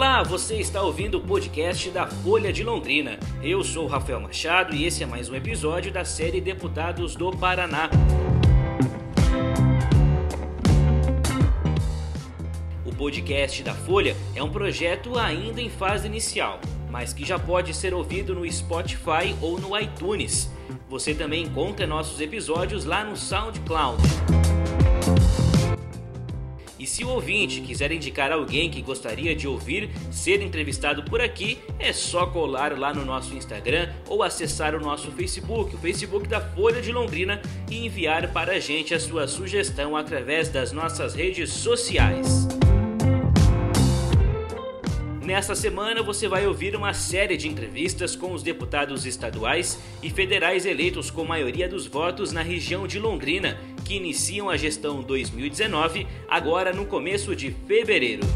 [0.00, 3.18] Olá, você está ouvindo o podcast da Folha de Londrina.
[3.42, 7.90] Eu sou Rafael Machado e esse é mais um episódio da série Deputados do Paraná.
[12.86, 16.58] O podcast da Folha é um projeto ainda em fase inicial,
[16.90, 20.50] mas que já pode ser ouvido no Spotify ou no iTunes.
[20.88, 24.02] Você também encontra nossos episódios lá no SoundCloud.
[26.80, 31.58] E se o ouvinte quiser indicar alguém que gostaria de ouvir ser entrevistado por aqui,
[31.78, 36.40] é só colar lá no nosso Instagram ou acessar o nosso Facebook, o Facebook da
[36.40, 41.50] Folha de Londrina, e enviar para a gente a sua sugestão através das nossas redes
[41.50, 42.48] sociais.
[45.30, 50.66] Nesta semana você vai ouvir uma série de entrevistas com os deputados estaduais e federais
[50.66, 56.72] eleitos com maioria dos votos na região de Londrina, que iniciam a gestão 2019 agora
[56.72, 58.26] no começo de fevereiro.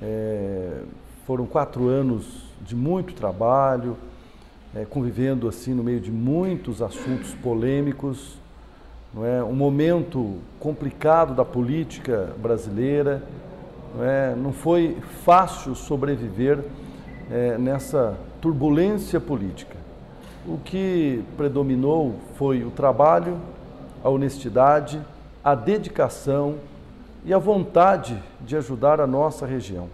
[0.00, 0.82] é,
[1.26, 3.96] foram quatro anos de muito trabalho,
[4.74, 8.36] é, convivendo assim no meio de muitos assuntos polêmicos,
[9.12, 9.44] não é?
[9.44, 13.22] um momento complicado da política brasileira.
[13.94, 14.34] Não, é?
[14.34, 16.58] não foi fácil sobreviver
[17.30, 19.76] é, nessa turbulência política.
[20.46, 23.40] O que predominou foi o trabalho,
[24.02, 25.00] a honestidade,
[25.42, 26.56] a dedicação
[27.24, 29.88] e a vontade de ajudar a nossa região.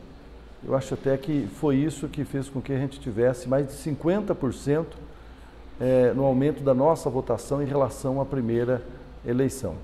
[0.67, 3.73] Eu acho até que foi isso que fez com que a gente tivesse mais de
[3.75, 4.87] 50%
[5.81, 8.83] é, no aumento da nossa votação em relação à primeira
[9.25, 9.77] eleição.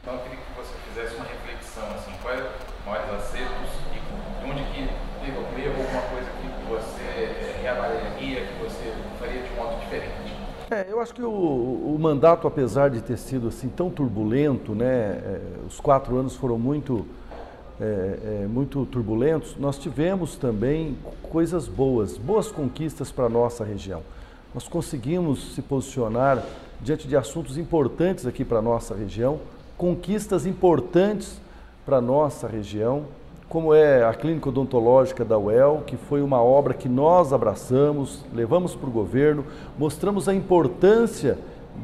[0.00, 4.62] Então eu queria que você fizesse uma reflexão, assim, quais os maiores acertos e onde
[4.72, 4.88] que
[5.24, 10.32] teve algum erro, alguma coisa que você é, reavaliaria, que você faria de modo diferente?
[10.72, 14.86] É, eu acho que o, o, mandato, apesar de ter sido assim tão turbulento, né,
[14.86, 17.04] é, os quatro anos foram muito,
[17.78, 24.02] é, é muito turbulentos, nós tivemos também coisas boas, boas conquistas para a nossa região.
[24.54, 26.42] Nós conseguimos se posicionar
[26.80, 29.40] diante de assuntos importantes aqui para a nossa região,
[29.76, 31.38] conquistas importantes
[31.84, 33.04] para a nossa região,
[33.52, 38.74] como é a Clínica Odontológica da UEL, que foi uma obra que nós abraçamos, levamos
[38.74, 39.44] para o governo,
[39.78, 41.36] mostramos a importância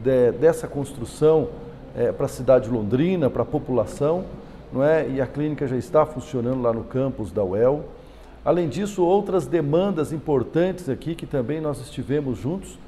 [0.03, 1.49] de, dessa construção
[1.95, 4.25] é, para a cidade de Londrina, para a população,
[4.73, 5.11] não é?
[5.11, 7.85] e a clínica já está funcionando lá no campus da UEL.
[8.43, 12.79] Além disso, outras demandas importantes aqui que também nós estivemos juntos,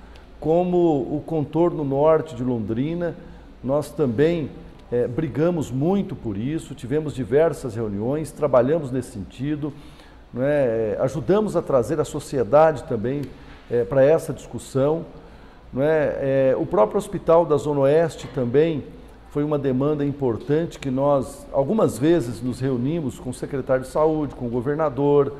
[0.41, 3.15] como o contorno norte de Londrina.
[3.63, 4.49] Nós também
[4.93, 9.73] é, brigamos muito por isso, tivemos diversas reuniões, trabalhamos nesse sentido,
[10.37, 10.97] é?
[11.01, 13.23] ajudamos a trazer a sociedade também
[13.71, 15.05] é, para essa discussão.
[15.77, 16.57] É?
[16.59, 18.83] o próprio Hospital da Zona Oeste também
[19.29, 24.35] foi uma demanda importante que nós, algumas vezes, nos reunimos com o secretário de saúde,
[24.35, 25.33] com o governador,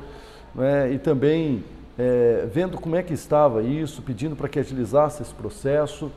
[0.89, 1.61] e também
[1.97, 6.09] é, vendo como é que estava isso, pedindo para que agilizasse esse processo,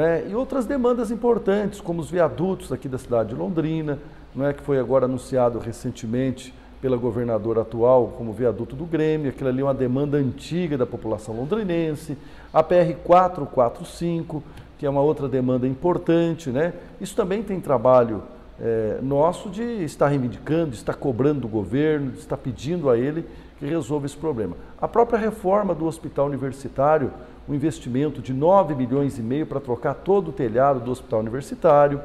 [0.00, 0.26] é?
[0.28, 3.98] e outras demandas importantes, como os viadutos aqui da cidade de Londrina,
[4.34, 4.52] não é?
[4.52, 9.64] que foi agora anunciado recentemente pela governadora atual como viaduto do Grêmio, aquilo ali é
[9.64, 12.18] uma demanda antiga da população londrinense,
[12.52, 14.42] a PR 445,
[14.76, 16.72] que é uma outra demanda importante, né?
[17.00, 18.22] Isso também tem trabalho
[18.60, 23.24] é, nosso de estar reivindicando, de estar cobrando do governo, de estar pedindo a ele
[23.58, 24.56] que resolva esse problema.
[24.80, 27.12] A própria reforma do hospital universitário,
[27.48, 32.00] um investimento de 9 milhões e meio para trocar todo o telhado do hospital universitário,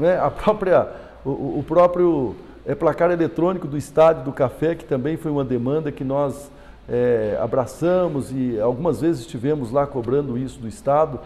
[0.00, 0.18] é?
[0.18, 0.88] a própria,
[1.24, 2.34] o, o próprio
[2.66, 6.50] é, placar eletrônico do estádio do café, que também foi uma demanda que nós
[6.88, 11.20] é, abraçamos e algumas vezes estivemos lá cobrando isso do Estado,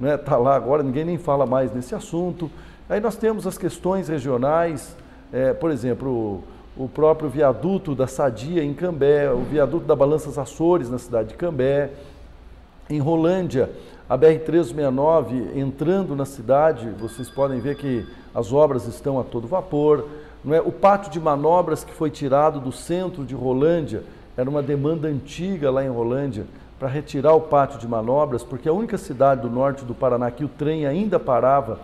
[0.00, 0.16] está?
[0.18, 2.50] Tá lá agora, ninguém nem fala mais nesse assunto.
[2.88, 4.96] Aí nós temos as questões regionais,
[5.32, 6.42] é, por exemplo,
[6.76, 11.28] o, o, próprio viaduto da Sadia em Cambé, o viaduto da Balanças Açores na cidade
[11.28, 11.90] de Cambé.
[12.90, 13.70] Em Rolândia,
[14.08, 18.04] a BR-369 entrando na cidade, vocês podem ver que
[18.34, 20.08] as obras estão a todo vapor.
[20.44, 20.60] Não é?
[20.60, 24.02] O pátio de manobras que foi tirado do centro de Rolândia,
[24.36, 26.46] era uma demanda antiga lá em Rolândia,
[26.80, 30.44] para retirar o pátio de manobras, porque a única cidade do norte do Paraná que
[30.44, 31.78] o trem ainda parava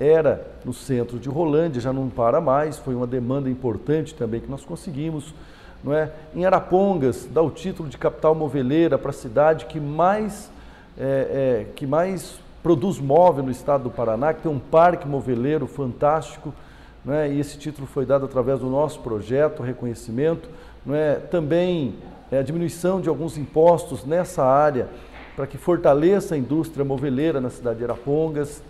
[0.00, 4.50] era no centro de Rolândia, já não para mais, foi uma demanda importante também que
[4.50, 5.34] nós conseguimos.
[5.82, 6.10] Não é?
[6.34, 10.50] Em Arapongas, dá o título de capital moveleira para a cidade que mais,
[10.98, 15.66] é, é, que mais produz móvel no estado do Paraná, que tem um parque moveleiro
[15.66, 16.52] fantástico,
[17.08, 17.28] é?
[17.28, 20.48] e esse título foi dado através do nosso projeto, reconhecimento.
[20.84, 21.14] Não é?
[21.14, 21.94] Também
[22.30, 24.88] é, a diminuição de alguns impostos nessa área,
[25.36, 28.62] para que fortaleça a indústria moveleira na cidade de Arapongas.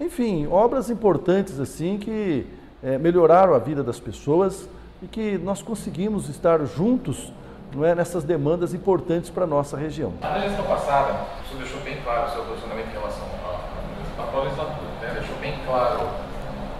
[0.00, 2.46] Enfim, obras importantes assim que
[2.82, 4.68] é, melhoraram a vida das pessoas
[5.04, 7.30] e que nós conseguimos estar juntos
[7.74, 10.14] não é, nessas demandas importantes para a nossa região.
[10.20, 14.44] Na gestão passada, o senhor deixou bem claro o seu posicionamento em relação à atual
[14.44, 15.10] legislatura, né?
[15.18, 16.08] deixou bem claro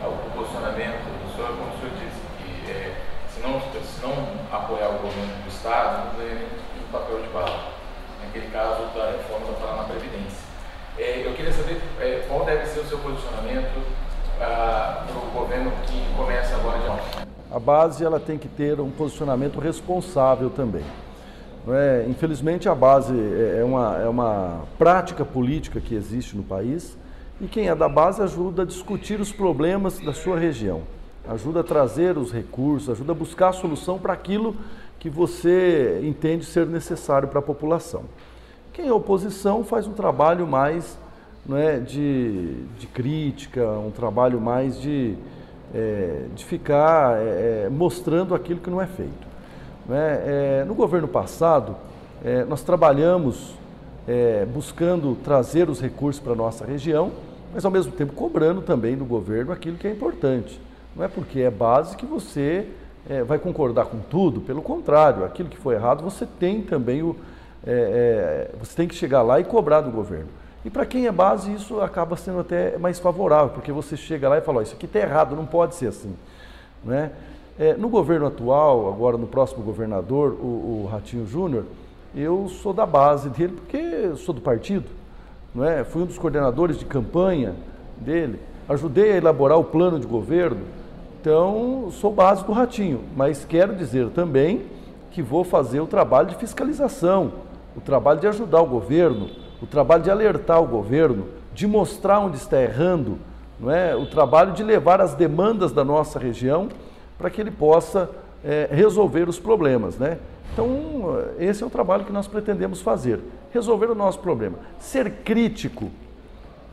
[0.06, 2.96] o posicionamento do senhor, como o senhor disse, que é,
[3.28, 7.74] se, não, se não apoiar o governo do Estado, não ganha nenhum papel de bala.
[8.24, 10.44] Naquele caso da reforma da Previdência.
[10.96, 13.82] É, eu queria saber é, qual deve ser o seu posicionamento
[14.40, 17.34] ah, para o governo que começa agora de novo.
[17.54, 20.82] A base ela tem que ter um posicionamento responsável também.
[21.68, 22.04] É?
[22.08, 26.98] Infelizmente, a base é, é uma, é uma prática política que existe no país
[27.40, 30.82] e quem é da base ajuda a discutir os problemas da sua região,
[31.28, 34.56] ajuda a trazer os recursos, ajuda a buscar a solução para aquilo
[34.98, 38.02] que você entende ser necessário para a população.
[38.72, 40.98] Quem é oposição faz um trabalho mais
[41.52, 45.16] é, de, de crítica, um trabalho mais de,
[45.74, 49.34] é, de ficar é, é mostrando aquilo que não é feito.
[49.90, 50.60] É?
[50.62, 51.76] é no governo passado,
[52.24, 53.54] é, nós trabalhamos
[54.52, 57.10] buscando trazer os recursos para a nossa região,
[57.54, 60.60] mas ao mesmo tempo cobrando também do governo aquilo que é importante.
[60.94, 62.68] Não é porque é base que você
[63.26, 67.16] vai concordar com tudo, pelo contrário, aquilo que foi errado você tem também o
[67.66, 70.28] é, é, você tem que chegar lá e cobrar do governo.
[70.64, 74.38] E para quem é base, isso acaba sendo até mais favorável, porque você chega lá
[74.38, 76.14] e fala: oh, Isso aqui está errado, não pode ser assim.
[76.82, 77.10] Né?
[77.58, 81.64] É, no governo atual, agora no próximo governador, o, o Ratinho Júnior,
[82.14, 84.86] eu sou da base dele porque sou do partido.
[85.54, 85.84] Não é?
[85.84, 87.54] Fui um dos coordenadores de campanha
[87.98, 90.62] dele, ajudei a elaborar o plano de governo.
[91.20, 94.62] Então, sou base do Ratinho, mas quero dizer também
[95.10, 97.44] que vou fazer o trabalho de fiscalização
[97.76, 99.28] o trabalho de ajudar o governo,
[99.64, 103.16] o trabalho de alertar o governo, de mostrar onde está errando,
[103.58, 103.96] não é?
[103.96, 106.68] o trabalho de levar as demandas da nossa região
[107.16, 108.10] para que ele possa
[108.44, 109.96] é, resolver os problemas.
[109.96, 110.18] Né?
[110.52, 113.20] Então, esse é o trabalho que nós pretendemos fazer,
[113.54, 114.58] resolver o nosso problema.
[114.78, 115.90] Ser crítico,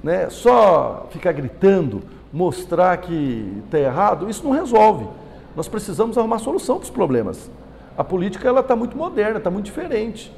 [0.04, 0.30] né?
[0.30, 2.02] só ficar gritando,
[2.34, 5.08] mostrar que está errado, isso não resolve.
[5.56, 7.50] Nós precisamos arrumar solução para os problemas.
[7.98, 10.30] A política ela está muito moderna, está muito diferente.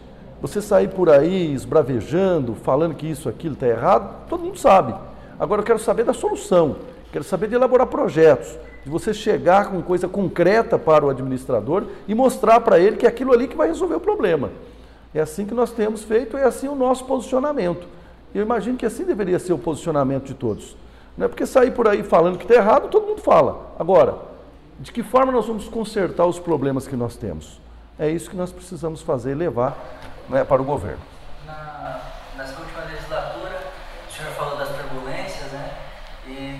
[0.43, 4.93] Você sair por aí esbravejando, falando que isso, aquilo está errado, todo mundo sabe.
[5.39, 6.75] Agora eu quero saber da solução,
[7.13, 12.13] quero saber de elaborar projetos, de você chegar com coisa concreta para o administrador e
[12.13, 14.49] mostrar para ele que é aquilo ali que vai resolver o problema.
[15.15, 17.87] É assim que nós temos feito, é assim o nosso posicionamento.
[18.35, 20.75] Eu imagino que assim deveria ser o posicionamento de todos.
[21.17, 23.73] Não é porque sair por aí falando que está errado, todo mundo fala.
[23.79, 24.17] Agora,
[24.77, 27.62] de que forma nós vamos consertar os problemas que nós temos?
[27.99, 29.77] É isso que nós precisamos fazer, levar
[30.27, 31.01] né, para o governo.
[31.45, 31.99] Na,
[32.35, 33.61] nessa última legislatura,
[34.09, 35.77] o senhor falou das turbulências, né?
[36.25, 36.59] E,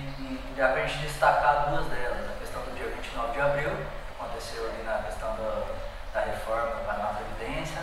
[0.56, 2.30] dá para a gente destacar duas delas.
[2.30, 5.74] A questão do dia 29 de abril, que aconteceu ali na questão do,
[6.14, 7.82] da reforma para a Previdência,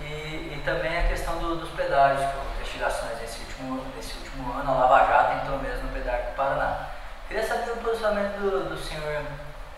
[0.00, 4.70] e, e também a questão do, dos pedágios, que investigações nesse último, nesse último ano,
[4.70, 6.90] a Lava Jato entrou mesmo no pedágio do Paraná.
[7.26, 9.24] Queria saber o posicionamento do, do senhor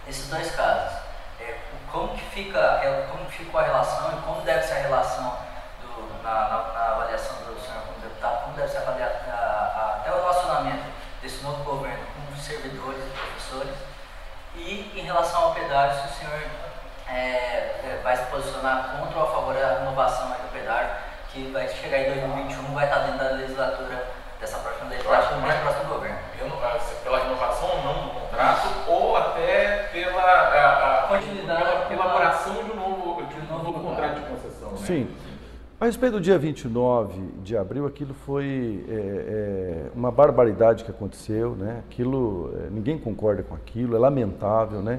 [0.07, 1.00] nesses dois casos
[1.92, 2.80] como que fica,
[3.11, 5.38] como ficou a relação e como deve ser a relação
[5.82, 9.97] do, na, na, na, avaliação do senhor como deputado, como deve ser avaliado a, a,
[9.97, 10.85] até o relacionamento
[11.20, 13.75] desse novo governo com os servidores e professores?
[14.54, 16.42] E em relação ao pedágio, se o senhor
[17.09, 20.97] é, é, vai se posicionar contra ou a favor da renovação do pedágio,
[21.28, 25.85] que vai chegar em 2021, vai estar dentro da legislatura dessa próxima legislatura, mais próximo
[25.85, 26.18] do governo.
[27.04, 32.70] Pela renovação ou não do contrato, ou até pela a, a continuidade, pela elaboração de
[32.73, 34.70] um novo, de um novo contrato de concessão.
[34.73, 34.79] Né?
[34.90, 35.06] Sim.
[35.78, 41.54] A respeito do dia 29 de abril, aquilo foi é, é, uma barbaridade que aconteceu,
[41.54, 41.85] né?
[41.88, 44.99] Aquilo, é, ninguém concorda com aquilo, é lamentável, né?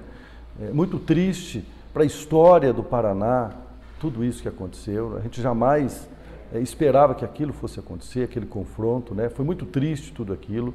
[0.61, 3.51] É muito triste para a história do Paraná,
[3.99, 5.17] tudo isso que aconteceu.
[5.17, 6.07] A gente jamais
[6.53, 9.27] é, esperava que aquilo fosse acontecer, aquele confronto, né?
[9.27, 10.73] Foi muito triste tudo aquilo.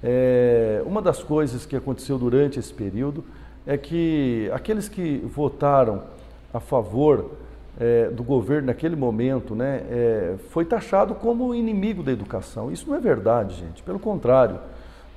[0.00, 3.24] É, uma das coisas que aconteceu durante esse período
[3.66, 6.04] é que aqueles que votaram
[6.52, 7.32] a favor
[7.78, 12.70] é, do governo naquele momento, né, é, foi taxado como inimigo da educação.
[12.70, 13.82] Isso não é verdade, gente.
[13.82, 14.58] Pelo contrário,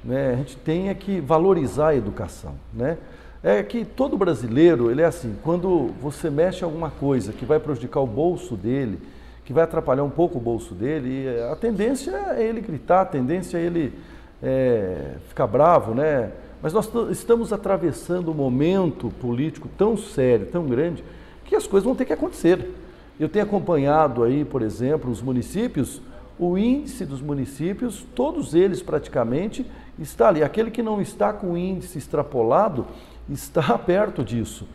[0.03, 2.97] né, a gente tem é que valorizar a educação, né?
[3.43, 7.99] É que todo brasileiro, ele é assim, quando você mexe alguma coisa que vai prejudicar
[7.99, 8.99] o bolso dele,
[9.45, 13.57] que vai atrapalhar um pouco o bolso dele, a tendência é ele gritar, a tendência
[13.57, 13.93] é ele
[14.41, 16.31] é, ficar bravo, né?
[16.61, 21.03] Mas nós estamos atravessando um momento político tão sério, tão grande,
[21.47, 22.73] que as coisas vão ter que acontecer.
[23.19, 26.01] Eu tenho acompanhado aí, por exemplo, os municípios,
[26.37, 29.65] o índice dos municípios, todos eles praticamente
[29.97, 30.43] está ali.
[30.43, 32.85] Aquele que não está com o índice extrapolado
[33.27, 34.67] está perto disso.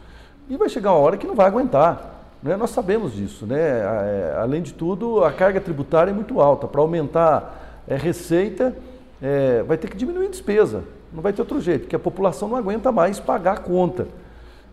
[0.49, 2.35] E vai chegar uma hora que não vai aguentar.
[2.43, 2.57] Né?
[2.57, 3.47] Nós sabemos disso.
[3.47, 3.61] Né?
[3.61, 6.67] É, além de tudo, a carga tributária é muito alta.
[6.67, 8.77] Para aumentar é, receita,
[9.21, 10.83] é, vai ter que diminuir a despesa.
[11.13, 14.09] Não vai ter outro jeito, porque a população não aguenta mais pagar a conta.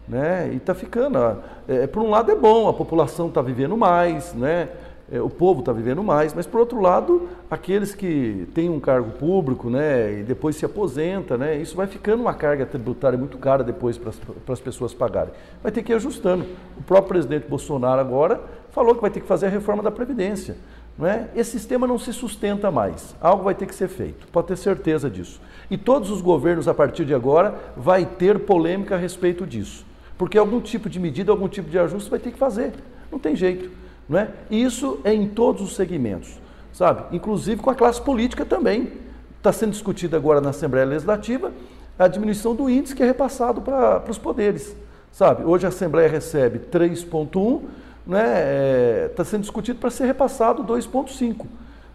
[0.09, 0.49] Né?
[0.51, 1.19] E está ficando.
[1.67, 4.69] É, por um lado é bom, a população está vivendo mais, né?
[5.11, 9.11] É, o povo está vivendo mais, mas por outro lado, aqueles que têm um cargo
[9.11, 13.63] público né, e depois se aposenta, né, isso vai ficando uma carga tributária muito cara
[13.63, 14.11] depois para
[14.53, 15.33] as pessoas pagarem.
[15.63, 16.45] Vai ter que ir ajustando.
[16.77, 18.39] O próprio presidente Bolsonaro agora
[18.69, 20.55] falou que vai ter que fazer a reforma da Previdência.
[20.95, 21.27] Não é?
[21.35, 23.15] Esse sistema não se sustenta mais.
[23.19, 25.41] Algo vai ter que ser feito, pode ter certeza disso.
[25.71, 29.88] E todos os governos, a partir de agora, vai ter polêmica a respeito disso.
[30.19, 32.73] Porque algum tipo de medida, algum tipo de ajuste vai ter que fazer.
[33.09, 33.71] Não tem jeito.
[34.07, 34.27] Não é?
[34.49, 36.37] E isso é em todos os segmentos,
[36.73, 37.15] sabe?
[37.15, 38.91] Inclusive com a classe política também.
[39.37, 41.53] Está sendo discutida agora na Assembleia Legislativa
[41.97, 44.75] a diminuição do índice que é repassado para os poderes,
[45.09, 45.45] sabe?
[45.45, 47.61] Hoje a Assembleia recebe 3,1,
[48.05, 48.19] né?
[48.19, 51.45] Está é, tá sendo discutido para ser repassado 2,5,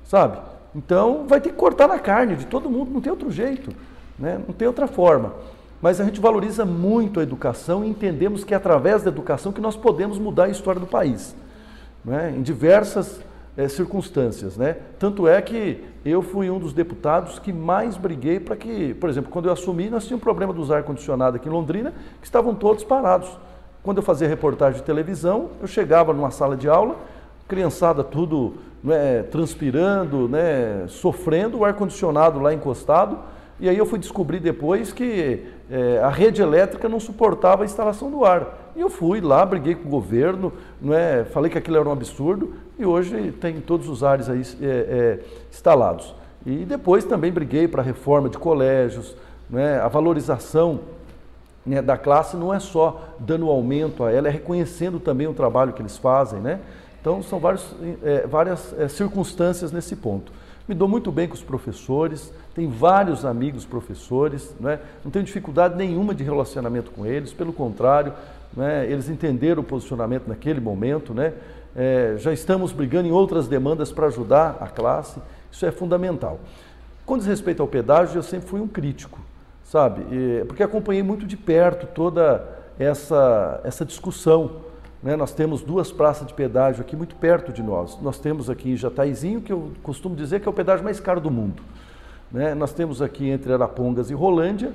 [0.03, 0.39] sabe?
[0.75, 3.71] Então vai ter que cortar na carne de todo mundo, não tem outro jeito,
[4.19, 4.41] né?
[4.47, 5.35] não tem outra forma
[5.81, 9.61] mas a gente valoriza muito a educação e entendemos que é através da educação que
[9.61, 11.35] nós podemos mudar a história do país,
[12.05, 12.35] né?
[12.37, 13.21] em diversas
[13.57, 14.57] é, circunstâncias.
[14.57, 14.77] Né?
[14.99, 19.31] Tanto é que eu fui um dos deputados que mais briguei para que, por exemplo,
[19.31, 22.85] quando eu assumi, nós tínhamos um problema dos ar-condicionado aqui em Londrina, que estavam todos
[22.85, 23.39] parados.
[23.83, 26.97] Quando eu fazia reportagem de televisão, eu chegava numa sala de aula,
[27.47, 33.19] criançada tudo né, transpirando, né, sofrendo, o ar-condicionado lá encostado,
[33.65, 38.11] e aí eu fui descobrir depois que é, a rede elétrica não suportava a instalação
[38.11, 38.73] do ar.
[38.77, 41.93] E eu fui lá, briguei com o governo, não é, falei que aquilo era um
[41.93, 46.15] absurdo e hoje tem todos os ares aí é, é, instalados.
[46.45, 49.17] E depois também briguei para a reforma de colégios,
[49.49, 50.81] né, a valorização
[51.65, 55.73] né, da classe não é só dando aumento a ela, é reconhecendo também o trabalho
[55.73, 56.39] que eles fazem.
[56.39, 56.61] Né?
[57.01, 60.31] Então são vários, é, várias é, circunstâncias nesse ponto.
[60.67, 64.81] Me dou muito bem com os professores, tenho vários amigos professores, não, é?
[65.05, 68.15] não tenho dificuldade nenhuma de relacionamento com eles, pelo contrário,
[68.57, 68.87] é?
[68.87, 71.35] eles entenderam o posicionamento naquele momento, né?
[71.77, 75.21] É, já estamos brigando em outras demandas para ajudar a classe,
[75.53, 76.41] isso é fundamental.
[77.05, 79.21] Com respeito ao pedágio, eu sempre fui um crítico,
[79.65, 80.03] sabe?
[80.47, 82.43] Porque acompanhei muito de perto toda
[82.79, 84.63] essa, essa discussão
[85.05, 85.15] né?
[85.17, 88.01] Nós temos duas praças de pedágio aqui muito perto de nós.
[88.01, 91.21] Nós temos aqui em Jataizinho, que eu costumo dizer que é o pedágio mais caro
[91.21, 91.63] do mundo.
[92.33, 92.55] Né?
[92.55, 94.73] Nós temos aqui entre Arapongas e Rolândia,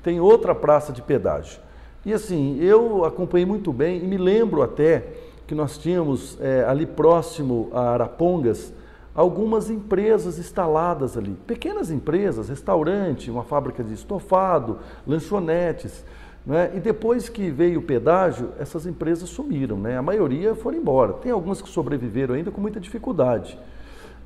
[0.00, 1.60] tem outra praça de pedágio.
[2.06, 5.04] E assim, eu acompanhei muito bem e me lembro até
[5.48, 8.72] que nós tínhamos é, ali próximo a Arapongas
[9.14, 16.04] algumas empresas instaladas ali, pequenas empresas, restaurante, uma fábrica de estofado, lanchonetes.
[16.44, 16.72] Né?
[16.74, 19.96] E depois que veio o pedágio, essas empresas sumiram, né?
[19.96, 21.12] a maioria foram embora.
[21.14, 23.58] Tem algumas que sobreviveram ainda com muita dificuldade.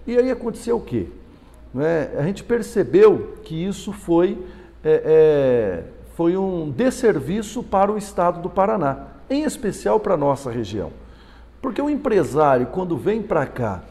[0.06, 1.08] E aí aconteceu o quê?
[1.74, 2.10] Né?
[2.16, 4.38] A gente percebeu que isso foi,
[4.82, 10.50] é, é, foi um desserviço para o estado do Paraná, em especial para a nossa
[10.50, 10.90] região.
[11.60, 13.82] Porque o empresário, quando vem para cá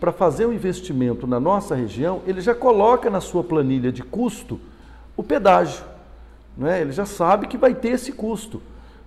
[0.00, 4.58] para fazer um investimento na nossa região, ele já coloca na sua planilha de custo
[5.16, 5.84] o pedágio.
[6.56, 6.80] Né?
[6.80, 8.60] Ele já sabe que vai ter esse custo.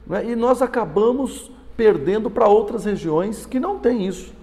[0.07, 0.31] Né?
[0.31, 4.33] E nós acabamos perdendo para outras regiões que não têm isso.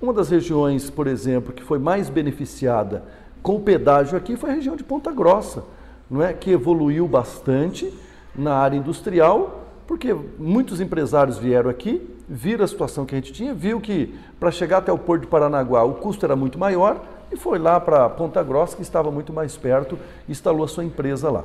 [0.00, 3.02] Uma das regiões, por exemplo, que foi mais beneficiada
[3.42, 5.64] com o pedágio aqui foi a região de Ponta Grossa,
[6.10, 6.32] não é?
[6.32, 7.92] que evoluiu bastante
[8.34, 13.54] na área industrial, porque muitos empresários vieram aqui, viram a situação que a gente tinha,
[13.54, 17.36] viu que para chegar até o Porto de Paranaguá o custo era muito maior e
[17.36, 19.98] foi lá para Ponta Grossa, que estava muito mais perto,
[20.28, 21.44] instalou a sua empresa lá.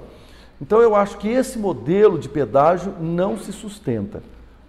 [0.62, 4.22] Então eu acho que esse modelo de pedágio não se sustenta.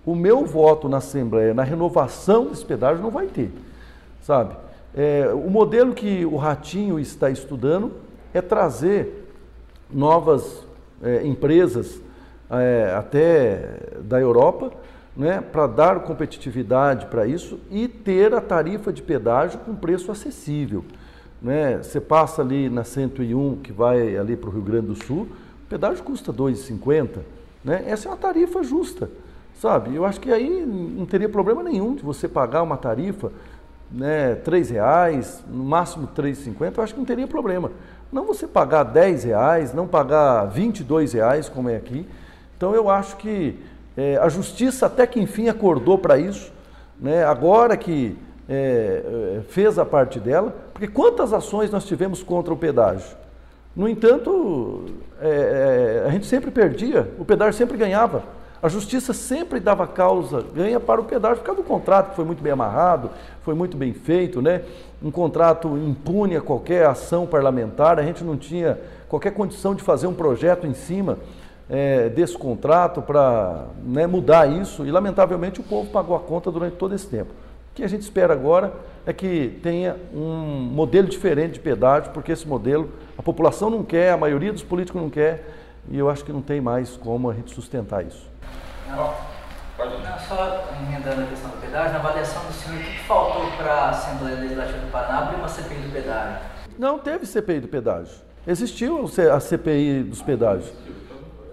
[0.07, 3.53] O meu voto na Assembleia, na renovação desse pedágio, não vai ter,
[4.23, 4.57] sabe?
[4.95, 7.93] É, o modelo que o Ratinho está estudando
[8.35, 9.29] é trazer
[9.91, 10.65] novas
[11.03, 12.01] é, empresas
[12.51, 14.73] é, até da Europa,
[15.17, 20.85] né, para dar competitividade para isso e ter a tarifa de pedágio com preço acessível.
[21.41, 21.79] Né?
[21.79, 25.29] Você passa ali na 101, que vai ali para o Rio Grande do Sul,
[25.73, 27.21] pedágio custa R$ 2,50.
[27.65, 27.85] Né?
[27.87, 29.11] Essa é uma tarifa justa,
[29.59, 29.95] sabe?
[29.95, 33.33] Eu acho que aí não teria problema nenhum de você pagar uma tarifa
[33.91, 37.71] né, R$ reais, no máximo R$ 3,50, eu acho que não teria problema.
[38.13, 40.73] Não você pagar R$ reais, não pagar R$
[41.11, 42.07] reais, como é aqui.
[42.57, 43.59] Então eu acho que
[43.97, 46.53] é, a justiça até que enfim acordou para isso,
[47.01, 47.25] né?
[47.25, 52.57] agora que é, é, fez a parte dela, porque quantas ações nós tivemos contra o
[52.57, 53.22] pedágio?
[53.75, 54.85] No entanto,
[55.21, 58.23] é, é, a gente sempre perdia, o pedágio sempre ganhava.
[58.63, 62.25] A justiça sempre dava causa, ganha para o pedágio, por causa do contrato que foi
[62.25, 63.11] muito bem amarrado,
[63.43, 64.63] foi muito bem feito, né?
[65.03, 70.07] Um contrato impune a qualquer ação parlamentar, a gente não tinha qualquer condição de fazer
[70.07, 71.19] um projeto em cima
[71.69, 76.77] é, desse contrato para né, mudar isso, e lamentavelmente o povo pagou a conta durante
[76.77, 77.31] todo esse tempo.
[77.73, 78.73] O que a gente espera agora
[79.07, 84.13] é que tenha um modelo diferente de pedágio, porque esse modelo a população não quer,
[84.13, 85.45] a maioria dos políticos não quer,
[85.89, 88.31] e eu acho que não tem mais como a gente sustentar isso.
[88.89, 93.51] Não, não só emendando a questão do pedágio, na avaliação do senhor, o que faltou
[93.57, 96.39] para a Assembleia Legislativa do Paraná abrir uma CPI do pedágio?
[96.79, 98.15] Não teve CPI do pedágio.
[98.47, 100.73] Existiu a CPI dos pedágios.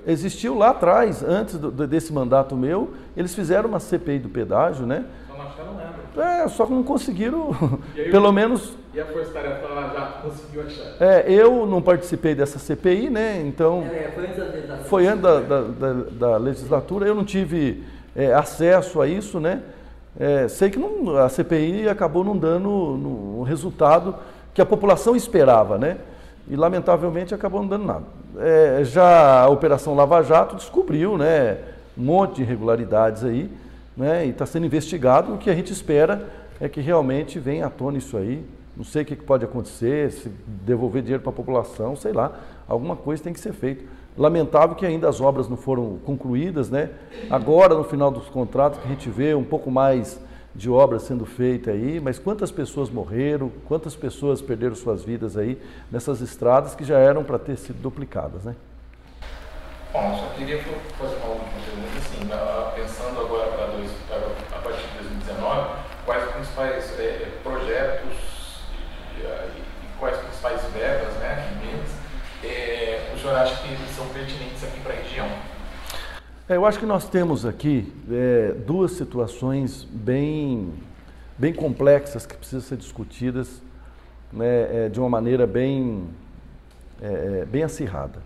[0.08, 5.06] Existiu lá atrás, antes do, desse mandato meu, eles fizeram uma CPI do pedágio, né?
[6.18, 7.51] É, só que não conseguiram,
[7.96, 8.74] aí, pelo menos.
[8.93, 10.95] E a Força Tarefa já conseguiu achar?
[11.00, 13.41] É, eu não participei dessa CPI, né?
[13.45, 13.84] Então.
[13.84, 17.84] É, foi antes da, foi antes da, da, da, da legislatura, eu não tive
[18.15, 19.62] é, acesso a isso, né?
[20.19, 24.15] É, sei que não, a CPI acabou não dando o resultado
[24.54, 25.98] que a população esperava, né?
[26.50, 28.04] E lamentavelmente acabou não dando nada.
[28.38, 31.58] É, já a Operação Lava Jato descobriu, né?
[31.98, 33.50] Um monte de irregularidades aí
[33.99, 35.33] né, e está sendo investigado.
[35.33, 36.25] O que a gente espera
[36.59, 38.45] é que realmente venha à tona isso aí.
[38.75, 42.95] Não sei o que pode acontecer, se devolver dinheiro para a população, sei lá, alguma
[42.95, 43.83] coisa tem que ser feita.
[44.17, 46.89] Lamentável que ainda as obras não foram concluídas, né?
[47.29, 50.19] Agora, no final dos contratos, que a gente vê um pouco mais
[50.55, 55.62] de obra sendo feita aí, mas quantas pessoas morreram, quantas pessoas perderam suas vidas aí
[55.91, 58.55] nessas estradas que já eram para ter sido duplicadas, né?
[59.91, 60.62] Bom, só queria
[60.99, 63.89] fazer uma última pergunta, assim, pensando agora para dois,
[64.51, 65.69] a partir de 2019,
[66.05, 68.62] quais os principais é, projetos
[69.17, 69.63] e, e,
[69.99, 71.89] quais as principais verbas, né, emendas,
[72.43, 75.28] é, o senhor acha que são pertinentes aqui para a região?
[76.47, 80.73] É, eu acho que nós temos aqui é, duas situações bem,
[81.38, 83.62] bem complexas que precisam ser discutidas
[84.32, 86.10] né, é, de uma maneira bem,
[87.02, 88.19] é, bem acirrada.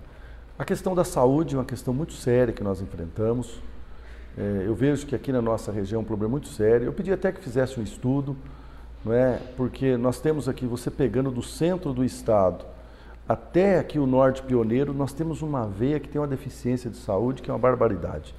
[0.58, 3.60] A questão da saúde é uma questão muito séria que nós enfrentamos.
[4.36, 6.86] É, eu vejo que aqui na nossa região é um problema muito sério.
[6.86, 8.36] Eu pedi até que fizesse um estudo,
[9.06, 9.40] não é?
[9.56, 12.73] porque nós temos aqui, você pegando do centro do estado
[13.28, 17.42] até aqui o norte pioneiro, nós temos uma veia que tem uma deficiência de saúde
[17.42, 18.36] que é uma barbaridade.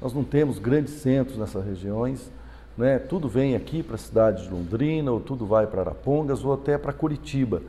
[0.00, 2.30] Nós não temos grandes centros nessas regiões,
[2.76, 2.98] né?
[2.98, 6.78] tudo vem aqui para a cidade de Londrina, ou tudo vai para Arapongas, ou até
[6.78, 7.62] para Curitiba.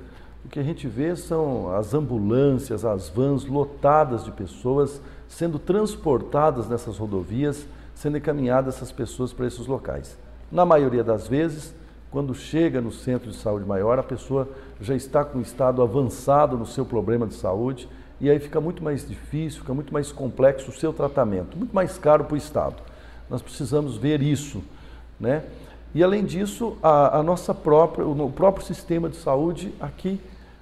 [0.46, 6.70] O que a gente vê são as ambulâncias, as vans lotadas de pessoas sendo transportadas
[6.70, 10.18] nessas rodovias, sendo encaminhadas essas pessoas para esses locais.
[10.52, 11.74] Na maioria das vezes,
[12.14, 14.48] quando chega no centro de saúde maior, a pessoa
[14.80, 17.90] já está com um estado avançado no seu problema de saúde
[18.22, 21.98] e aí fica muito mais difícil, fica muito mais complexo o seu tratamento, muito mais
[21.98, 22.76] caro para o Estado.
[23.28, 24.64] Nós precisamos ver isso,
[25.20, 25.44] né?
[25.96, 30.22] E além disso, a, a nossa própria, o próprio sistema de saúde aqui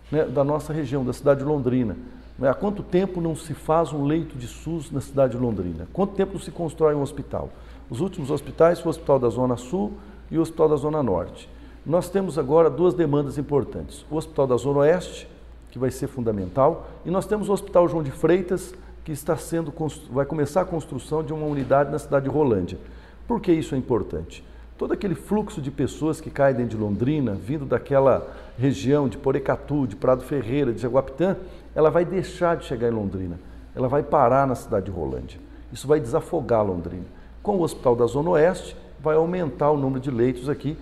[0.09, 1.97] né, da nossa região, da cidade de Londrina.
[2.39, 2.49] Né?
[2.49, 5.85] Há quanto tempo não se faz um leito de SUS na cidade de Londrina?
[5.91, 7.49] Quanto tempo não se constrói um hospital?
[7.89, 9.91] Os últimos hospitais foram o Hospital da Zona Sul
[10.31, 11.47] e o Hospital da Zona Norte.
[11.85, 14.05] Nós temos agora duas demandas importantes.
[14.09, 15.29] O Hospital da Zona Oeste,
[15.69, 19.73] que vai ser fundamental, e nós temos o Hospital João de Freitas, que está sendo,
[20.09, 22.79] vai começar a construção de uma unidade na cidade de Rolândia.
[23.27, 24.43] Por que isso é importante?
[24.81, 29.85] todo aquele fluxo de pessoas que caem dentro de Londrina, vindo daquela região de Porecatu,
[29.85, 31.37] de Prado Ferreira, de Jaguapitã,
[31.75, 33.39] ela vai deixar de chegar em Londrina.
[33.75, 35.39] Ela vai parar na cidade de Rolândia.
[35.71, 37.05] Isso vai desafogar Londrina.
[37.43, 40.77] Com o Hospital da Zona Oeste, vai aumentar o número de leitos aqui.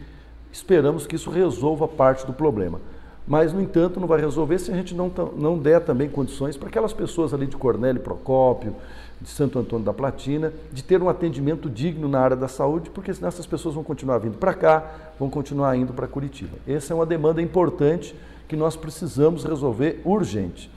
[0.51, 2.79] Esperamos que isso resolva parte do problema.
[3.27, 6.67] Mas, no entanto, não vai resolver se a gente não, não der também condições para
[6.67, 8.75] aquelas pessoas ali de Cornélio Procópio,
[9.21, 13.13] de Santo Antônio da Platina, de ter um atendimento digno na área da saúde, porque
[13.13, 16.57] senão essas pessoas vão continuar vindo para cá, vão continuar indo para Curitiba.
[16.67, 18.15] Essa é uma demanda importante
[18.47, 20.71] que nós precisamos resolver urgente.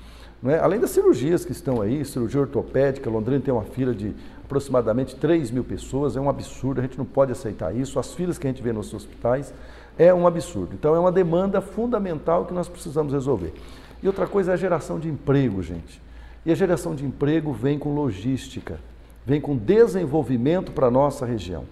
[0.44, 0.58] É?
[0.58, 4.12] Além das cirurgias que estão aí, cirurgia ortopédica, Londrina tem uma fila de
[4.52, 7.98] aproximadamente 3 mil pessoas, é um absurdo, a gente não pode aceitar isso.
[7.98, 9.52] As filas que a gente vê nos hospitais
[9.98, 10.74] é um absurdo.
[10.74, 13.54] Então é uma demanda fundamental que nós precisamos resolver.
[14.02, 16.02] E outra coisa é a geração de emprego, gente.
[16.44, 18.78] E a geração de emprego vem com logística,
[19.24, 21.64] vem com desenvolvimento para a nossa região.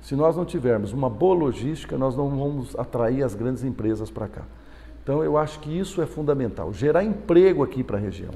[0.00, 4.26] Se nós não tivermos uma boa logística, nós não vamos atrair as grandes empresas para
[4.26, 4.42] cá.
[5.02, 8.32] Então, eu acho que isso é fundamental, gerar emprego aqui para a região.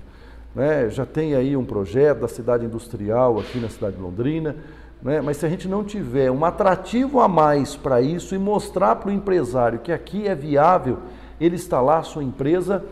[0.57, 0.89] Né?
[0.89, 4.57] Já tem aí um projeto da cidade industrial aqui na cidade de Londrina,
[5.03, 5.21] né?
[5.21, 9.11] mas se a gente não tiver um atrativo a mais para isso e mostrar para
[9.11, 10.97] o empresário que aqui é viável
[11.39, 12.83] ele instalar a sua empresa,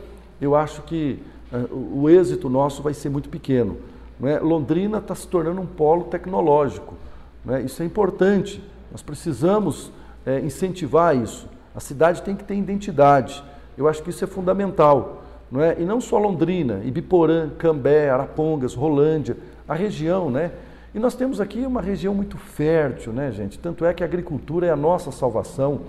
[0.43, 3.79] eu acho que uh, o êxito nosso vai ser muito pequeno.
[4.21, 4.39] Né?
[4.41, 6.95] Londrina está se tornando um polo tecnológico.
[7.43, 7.63] Né?
[7.63, 8.63] Isso é importante.
[8.93, 9.91] Nós precisamos
[10.27, 11.49] é, incentivar isso.
[11.75, 13.43] A cidade tem que ter identidade.
[13.77, 15.24] Eu acho que isso é fundamental.
[15.55, 15.77] Não é?
[15.79, 19.37] E não só Londrina, Ibiporã, Cambé, Arapongas, Rolândia,
[19.69, 20.51] a região, né?
[20.93, 23.57] E nós temos aqui uma região muito fértil, né, gente?
[23.57, 25.83] Tanto é que a agricultura é a nossa salvação.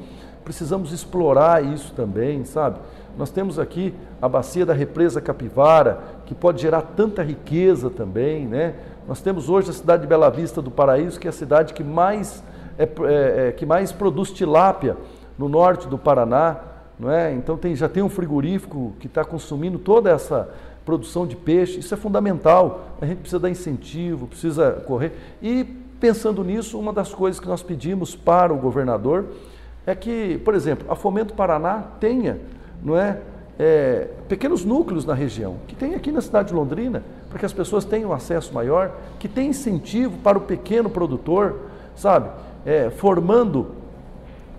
[0.43, 2.77] Precisamos explorar isso também, sabe?
[3.17, 5.97] Nós temos aqui a bacia da represa Capivara,
[6.27, 8.75] que pode gerar tanta riqueza também, né?
[9.07, 11.83] Nós temos hoje a cidade de Bela Vista do Paraíso, que é a cidade que
[11.83, 12.43] mais,
[12.77, 14.95] é, é, é que mais produz tilápia
[15.39, 17.33] no norte do Paraná não é?
[17.33, 20.49] Então tem, já tem um frigorífico que está consumindo toda essa
[20.85, 22.85] produção de peixe, isso é fundamental.
[23.01, 25.13] A gente precisa dar incentivo, precisa correr.
[25.41, 25.63] E
[25.99, 29.25] pensando nisso, uma das coisas que nós pedimos para o governador
[29.85, 32.39] é que, por exemplo, a Fomento Paraná tenha,
[32.83, 33.19] não é,
[33.57, 37.53] é, pequenos núcleos na região, que tem aqui na cidade de Londrina, para que as
[37.53, 41.61] pessoas tenham acesso maior, que tem incentivo para o pequeno produtor,
[41.95, 42.29] sabe,
[42.65, 43.71] é, formando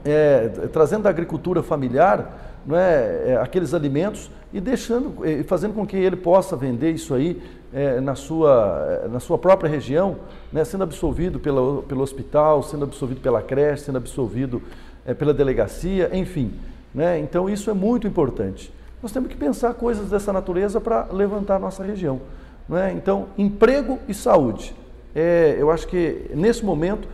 [0.07, 5.87] é, trazendo da agricultura familiar não é, é, aqueles alimentos e deixando, e fazendo com
[5.87, 7.41] que ele possa vender isso aí
[7.73, 10.17] é, na, sua, é, na sua própria região,
[10.53, 14.63] né, sendo absolvido pela, pelo hospital, sendo absolvido pela creche, sendo absolvido
[15.05, 16.55] é, pela delegacia, enfim.
[16.95, 18.73] Né, então isso é muito importante.
[19.03, 22.21] Nós temos que pensar coisas dessa natureza para levantar a nossa região.
[22.69, 22.95] Né?
[22.97, 24.75] Então, emprego e saúde.
[25.15, 27.07] É, eu acho que nesse momento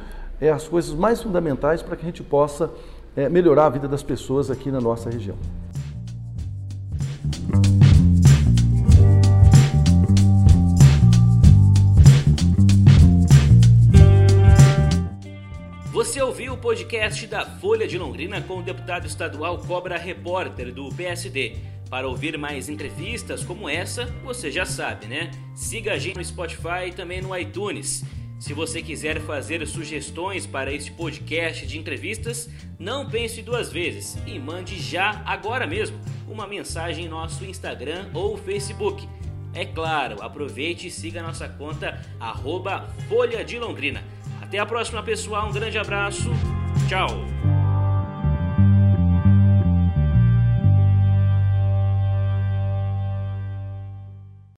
[0.43, 2.69] é as coisas mais fundamentais para que a gente possa
[3.15, 5.37] é, melhorar a vida das pessoas aqui na nossa região.
[15.93, 20.89] Você ouviu o podcast da Folha de Londrina com o deputado estadual Cobra Repórter do
[20.89, 21.55] PSD.
[21.89, 25.31] Para ouvir mais entrevistas como essa, você já sabe, né?
[25.55, 28.03] Siga a gente no Spotify e também no iTunes.
[28.43, 34.37] Se você quiser fazer sugestões para este podcast de entrevistas, não pense duas vezes e
[34.37, 39.09] mande já, agora mesmo, uma mensagem em nosso Instagram ou Facebook.
[39.55, 44.03] É claro, aproveite e siga nossa conta arroba Folha de Londrina.
[44.41, 45.49] Até a próxima, pessoal.
[45.49, 46.29] Um grande abraço.
[46.89, 47.52] Tchau.